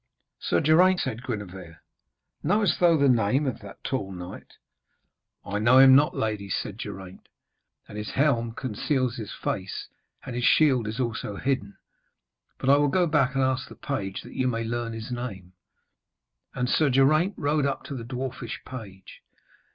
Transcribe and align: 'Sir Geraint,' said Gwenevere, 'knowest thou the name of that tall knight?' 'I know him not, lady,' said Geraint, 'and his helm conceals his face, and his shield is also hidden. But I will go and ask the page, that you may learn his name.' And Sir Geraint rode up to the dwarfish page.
'Sir 0.39 0.59
Geraint,' 0.59 0.99
said 0.99 1.21
Gwenevere, 1.21 1.75
'knowest 2.41 2.79
thou 2.79 2.97
the 2.97 3.07
name 3.07 3.45
of 3.45 3.59
that 3.59 3.83
tall 3.83 4.11
knight?' 4.11 4.53
'I 5.45 5.59
know 5.59 5.77
him 5.77 5.95
not, 5.95 6.15
lady,' 6.15 6.49
said 6.49 6.79
Geraint, 6.79 7.27
'and 7.87 7.99
his 7.99 8.09
helm 8.09 8.51
conceals 8.53 9.17
his 9.17 9.31
face, 9.31 9.89
and 10.25 10.35
his 10.35 10.43
shield 10.43 10.87
is 10.87 10.99
also 10.99 11.35
hidden. 11.35 11.77
But 12.57 12.71
I 12.71 12.77
will 12.77 12.87
go 12.87 13.03
and 13.03 13.13
ask 13.43 13.69
the 13.69 13.75
page, 13.75 14.23
that 14.23 14.33
you 14.33 14.47
may 14.47 14.63
learn 14.63 14.93
his 14.93 15.11
name.' 15.11 15.53
And 16.55 16.67
Sir 16.67 16.89
Geraint 16.89 17.35
rode 17.37 17.67
up 17.67 17.83
to 17.83 17.93
the 17.95 18.03
dwarfish 18.03 18.59
page. 18.65 19.21